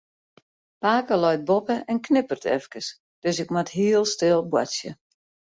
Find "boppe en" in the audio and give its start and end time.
1.51-2.01